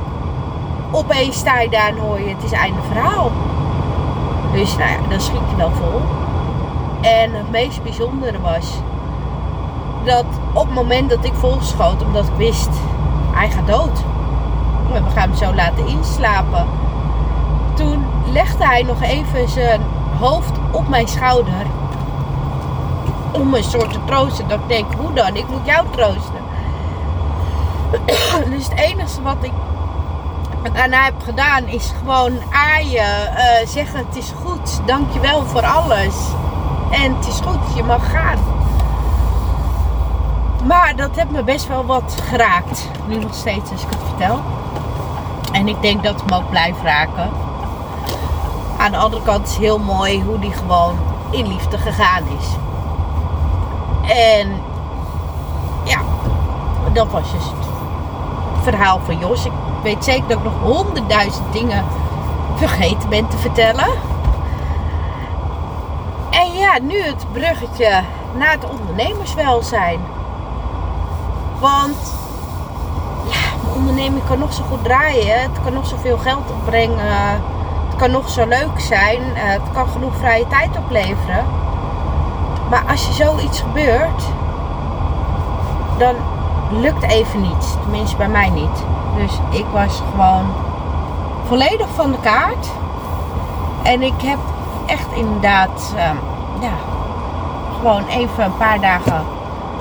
opeens 0.97 1.39
sta 1.39 1.61
je 1.61 1.69
daar 1.69 1.95
hoor 1.97 2.21
je, 2.21 2.29
het 2.29 2.45
is 2.45 2.53
einde 2.53 2.81
verhaal. 2.93 3.31
Dus 4.53 4.77
nou 4.77 4.91
ja, 4.91 4.97
dan 5.09 5.21
schiet 5.21 5.51
je 5.51 5.57
wel 5.57 5.71
vol. 5.71 6.01
En 7.01 7.35
het 7.35 7.51
meest 7.51 7.83
bijzondere 7.83 8.41
was 8.41 8.73
dat 10.05 10.25
op 10.53 10.65
het 10.65 10.75
moment 10.75 11.11
dat 11.11 11.25
ik 11.25 11.35
volschoot, 11.35 12.03
omdat 12.05 12.27
ik 12.27 12.37
wist, 12.37 12.71
hij 13.33 13.51
gaat 13.51 13.67
dood. 13.67 13.99
We 14.93 15.11
gaan 15.15 15.29
hem 15.29 15.35
zo 15.35 15.55
laten 15.55 15.87
inslapen. 15.87 16.67
Toen 17.75 18.05
legde 18.33 18.67
hij 18.67 18.83
nog 18.83 19.03
even 19.03 19.49
zijn 19.49 19.81
hoofd 20.19 20.53
op 20.71 20.89
mijn 20.89 21.09
schouder. 21.09 21.67
Om 23.33 23.55
een 23.55 23.65
soort 23.65 23.93
te 23.93 23.99
troosten. 24.05 24.49
Dat 24.49 24.59
ik 24.59 24.69
denk, 24.69 24.87
hoe 24.99 25.13
dan? 25.13 25.37
Ik 25.37 25.49
moet 25.49 25.65
jou 25.67 25.87
troosten. 25.91 26.45
dus 28.51 28.69
het 28.69 28.79
enige 28.79 29.23
wat 29.23 29.37
ik 29.41 29.53
daarna 30.73 31.05
heb 31.05 31.23
gedaan 31.25 31.67
is 31.67 31.93
gewoon 31.99 32.39
aaien. 32.51 33.33
Uh, 33.33 33.67
zeggen 33.67 33.99
het 34.07 34.17
is 34.17 34.33
goed. 34.45 34.87
Dankjewel 34.87 35.45
voor 35.45 35.67
alles. 35.67 36.15
En 36.91 37.15
het 37.17 37.27
is 37.27 37.41
goed, 37.41 37.77
je 37.77 37.83
mag 37.83 38.11
gaan. 38.11 38.39
Maar 40.67 40.97
dat 40.97 41.11
heeft 41.17 41.31
me 41.31 41.43
best 41.43 41.69
wel 41.69 41.87
wat 41.87 42.17
geraakt. 42.29 42.89
Nu 43.07 43.17
nog 43.17 43.35
steeds 43.35 43.71
als 43.71 43.83
ik 43.83 43.91
het 43.91 44.03
vertel. 44.09 44.41
En 45.53 45.69
ik 45.69 45.83
denk 45.83 46.03
dat 46.03 46.21
het 46.21 46.31
me 46.31 46.37
ook 46.37 46.51
blijft 46.51 46.83
raken. 46.83 47.31
Aan 48.79 48.91
de 48.91 48.97
andere 48.97 49.23
kant 49.23 49.49
is 49.49 49.57
heel 49.57 49.79
mooi 49.79 50.23
hoe 50.23 50.39
die 50.39 50.53
gewoon 50.53 50.99
in 51.31 51.47
liefde 51.47 51.79
gegaan 51.79 52.23
is. 52.39 52.47
En 54.11 54.49
ja, 55.85 56.01
dat 56.93 57.11
was 57.11 57.33
dus 57.33 57.45
het 57.45 57.67
verhaal 58.63 59.01
van 59.05 59.19
Jos. 59.19 59.47
Weet 59.87 60.05
zeker 60.05 60.29
dat 60.29 60.39
ik 60.39 60.45
nog 60.45 60.77
honderdduizend 60.77 61.53
dingen 61.53 61.85
vergeten 62.55 63.09
ben 63.09 63.29
te 63.29 63.37
vertellen. 63.37 63.87
En 66.31 66.53
ja, 66.53 66.79
nu 66.83 67.03
het 67.03 67.27
bruggetje 67.33 68.03
naar 68.39 68.51
het 68.51 68.71
ondernemerswelzijn. 68.71 70.01
Want 71.61 72.15
ja, 73.31 73.57
mijn 73.63 73.75
onderneming 73.77 74.25
kan 74.25 74.39
nog 74.39 74.53
zo 74.53 74.63
goed 74.63 74.85
draaien. 74.85 75.43
Het 75.43 75.63
kan 75.65 75.73
nog 75.73 75.87
zoveel 75.87 76.19
geld 76.19 76.51
opbrengen. 76.51 77.41
Het 77.89 77.97
kan 77.97 78.11
nog 78.11 78.29
zo 78.29 78.47
leuk 78.47 78.81
zijn. 78.81 79.21
Eh, 79.35 79.43
het 79.43 79.73
kan 79.73 79.89
genoeg 79.89 80.17
vrije 80.17 80.47
tijd 80.47 80.77
opleveren. 80.77 81.45
Maar 82.71 82.85
als 82.89 83.07
je 83.07 83.13
zoiets 83.13 83.61
gebeurt, 83.61 84.23
dan 85.99 86.15
lukt 86.71 87.03
even 87.03 87.41
niets. 87.41 87.67
Tenminste 87.83 88.17
bij 88.17 88.29
mij 88.29 88.51
niet. 88.51 88.96
Dus 89.17 89.33
ik 89.51 89.65
was 89.73 90.03
gewoon 90.11 90.47
volledig 91.49 91.87
van 91.95 92.11
de 92.11 92.19
kaart. 92.21 92.69
En 93.83 94.03
ik 94.03 94.23
heb 94.23 94.39
echt 94.87 95.07
inderdaad, 95.15 95.95
um, 95.95 96.19
ja, 96.61 96.73
gewoon 97.77 98.07
even 98.07 98.45
een 98.45 98.57
paar 98.57 98.81
dagen 98.81 99.25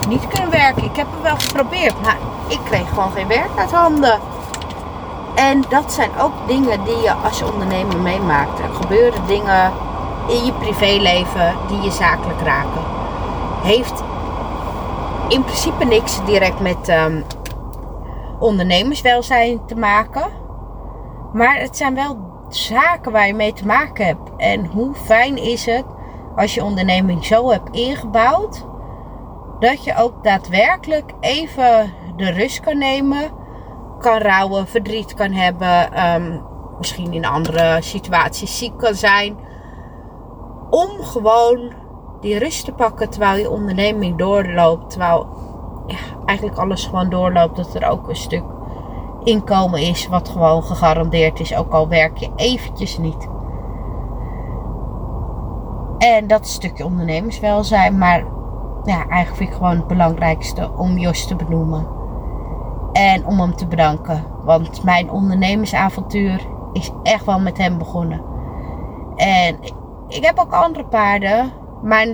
niet 0.08 0.28
kunnen 0.28 0.50
werken. 0.50 0.84
Ik 0.84 0.96
heb 0.96 1.08
het 1.12 1.22
wel 1.22 1.38
geprobeerd, 1.38 2.02
maar 2.02 2.18
ik 2.48 2.60
kreeg 2.64 2.90
gewoon 2.90 3.12
geen 3.12 3.28
werk 3.28 3.58
uit 3.58 3.72
handen. 3.72 4.20
En 5.36 5.64
dat 5.70 5.94
zijn 5.94 6.10
ook 6.22 6.34
dingen 6.48 6.84
die 6.84 7.02
je 7.02 7.14
als 7.24 7.44
ondernemer 7.44 7.98
meemaakt. 7.98 8.60
Er 8.60 8.74
gebeuren 8.82 9.26
dingen 9.28 9.72
in 10.28 10.46
je 10.46 10.52
privéleven 10.52 11.54
die 11.68 11.82
je 11.82 11.92
zakelijk 11.92 12.42
raken. 12.42 12.82
Heeft 13.62 14.04
in 15.28 15.44
principe 15.44 15.86
niks 15.86 16.20
direct 16.26 16.60
met 16.60 16.90
um, 16.90 17.24
ondernemerswelzijn 18.40 19.66
te 19.66 19.76
maken. 19.76 20.28
Maar 21.34 21.60
het 21.60 21.78
zijn 21.78 21.96
wel 21.96 22.18
zaken 22.50 23.12
waar 23.12 23.28
je 23.28 23.34
mee 23.34 23.54
te 23.54 23.66
maken 23.66 24.06
hebt. 24.06 24.30
En 24.38 24.66
hoe 24.66 24.94
fijn 24.94 25.38
is 25.38 25.66
het 25.66 25.86
als 26.36 26.54
je 26.54 26.64
onderneming 26.64 27.26
zo 27.26 27.50
hebt 27.50 27.76
ingebouwd. 27.76 28.66
Dat 29.60 29.84
je 29.84 29.96
ook 29.98 30.24
daadwerkelijk 30.24 31.12
even 31.20 31.94
de 32.16 32.32
rust 32.32 32.60
kan 32.60 32.78
nemen. 32.78 33.32
Kan 34.00 34.18
rouwen, 34.18 34.68
verdriet 34.68 35.14
kan 35.14 35.32
hebben. 35.32 36.06
Um, 36.14 36.42
misschien 36.78 37.14
in 37.14 37.26
andere 37.26 37.78
situaties 37.82 38.58
ziek 38.58 38.78
kan 38.78 38.96
zijn. 38.96 39.38
Om 40.70 40.90
gewoon 40.90 41.74
die 42.22 42.38
rust 42.38 42.66
te 42.66 42.72
pakken 42.72 43.10
terwijl 43.10 43.38
je 43.38 43.50
onderneming 43.50 44.18
doorloopt. 44.18 44.90
Terwijl 44.90 45.28
eigenlijk 46.26 46.58
alles 46.60 46.86
gewoon 46.86 47.10
doorloopt. 47.10 47.56
Dat 47.56 47.74
er 47.74 47.90
ook 47.90 48.10
een 48.10 48.16
stuk 48.16 48.44
inkomen 49.24 49.82
is 49.82 50.08
wat 50.08 50.30
gewoon 50.30 50.64
gegarandeerd 50.64 51.40
is. 51.40 51.56
Ook 51.56 51.74
al 51.74 51.88
werk 51.88 52.18
je 52.18 52.32
eventjes 52.36 52.98
niet. 52.98 53.28
En 55.98 56.28
dat 56.28 56.48
stukje 56.48 56.86
ondernemerswelzijn. 56.86 57.98
Maar 57.98 58.26
ja, 58.84 58.96
eigenlijk 58.96 59.36
vind 59.36 59.50
ik 59.50 59.56
gewoon 59.56 59.76
het 59.78 59.88
belangrijkste 59.88 60.72
om 60.78 60.98
Jos 60.98 61.28
te 61.28 61.36
benoemen. 61.36 61.88
En 62.94 63.26
om 63.26 63.40
hem 63.40 63.56
te 63.56 63.68
bedanken. 63.68 64.24
Want 64.44 64.84
mijn 64.84 65.12
ondernemersavontuur 65.12 66.48
is 66.74 66.92
echt 67.04 67.26
wel 67.26 67.40
met 67.40 67.58
hem 67.58 67.78
begonnen. 67.78 68.22
En 69.16 69.58
ik 70.08 70.26
heb 70.26 70.40
ook 70.40 70.54
andere 70.54 70.86
paarden. 70.86 71.52
Maar 71.84 72.08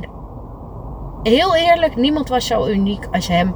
heel 1.24 1.56
eerlijk, 1.56 1.96
niemand 1.96 2.30
was 2.30 2.48
zo 2.48 2.68
uniek 2.68 3.08
als 3.12 3.28
hem. 3.28 3.56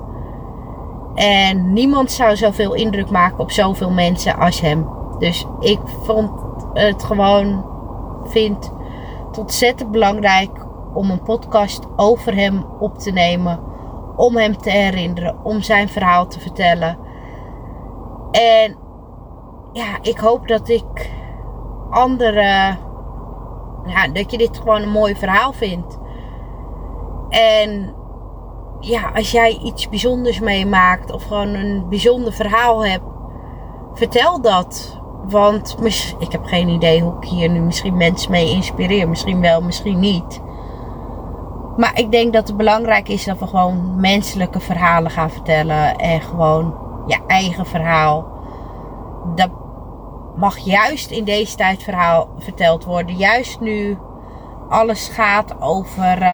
En 1.15 1.73
niemand 1.73 2.11
zou 2.11 2.35
zoveel 2.35 2.73
indruk 2.73 3.09
maken 3.09 3.39
op 3.39 3.51
zoveel 3.51 3.91
mensen 3.91 4.37
als 4.37 4.61
hem. 4.61 4.89
Dus 5.19 5.45
ik 5.59 5.79
vond 6.03 6.31
het 6.73 7.03
gewoon, 7.03 7.65
vind 8.23 8.71
het 9.27 9.37
ontzettend 9.37 9.91
belangrijk 9.91 10.65
om 10.93 11.09
een 11.11 11.23
podcast 11.23 11.87
over 11.95 12.35
hem 12.35 12.65
op 12.79 12.97
te 12.97 13.11
nemen. 13.11 13.59
Om 14.15 14.37
hem 14.37 14.57
te 14.57 14.69
herinneren, 14.69 15.35
om 15.43 15.61
zijn 15.61 15.89
verhaal 15.89 16.27
te 16.27 16.39
vertellen. 16.39 16.97
En 18.31 18.77
ja, 19.71 19.97
ik 20.01 20.17
hoop 20.17 20.47
dat 20.47 20.69
ik 20.69 21.11
andere, 21.89 22.77
ja, 23.85 24.07
dat 24.13 24.31
je 24.31 24.37
dit 24.37 24.57
gewoon 24.57 24.81
een 24.81 24.89
mooi 24.89 25.15
verhaal 25.15 25.53
vindt. 25.53 25.97
En 27.29 27.95
ja, 28.79 29.11
als 29.13 29.31
jij 29.31 29.59
iets 29.63 29.89
bijzonders 29.89 30.39
meemaakt 30.39 31.11
of 31.11 31.23
gewoon 31.23 31.53
een 31.53 31.89
bijzonder 31.89 32.33
verhaal 32.33 32.85
hebt, 32.85 33.03
vertel 33.93 34.41
dat. 34.41 34.99
Want 35.29 35.77
ik 36.19 36.31
heb 36.31 36.45
geen 36.45 36.67
idee 36.67 37.01
hoe 37.01 37.17
ik 37.21 37.29
hier 37.29 37.49
nu 37.49 37.59
misschien 37.59 37.97
mensen 37.97 38.31
mee 38.31 38.49
inspireer. 38.49 39.09
Misschien 39.09 39.41
wel, 39.41 39.61
misschien 39.61 39.99
niet. 39.99 40.41
Maar 41.77 41.99
ik 41.99 42.11
denk 42.11 42.33
dat 42.33 42.47
het 42.47 42.57
belangrijk 42.57 43.09
is 43.09 43.23
dat 43.25 43.39
we 43.39 43.47
gewoon 43.47 43.99
menselijke 43.99 44.59
verhalen 44.59 45.11
gaan 45.11 45.29
vertellen. 45.29 45.97
En 45.97 46.21
gewoon 46.21 46.77
je 47.07 47.19
eigen 47.27 47.65
verhaal. 47.65 48.27
Dat 49.35 49.49
mag 50.35 50.57
juist 50.57 51.11
in 51.11 51.23
deze 51.23 51.55
tijd 51.55 51.83
verhaal 51.83 52.29
verteld 52.37 52.83
worden. 52.83 53.15
Juist 53.15 53.59
nu 53.59 53.97
alles 54.69 55.07
gaat 55.07 55.61
over. 55.61 56.33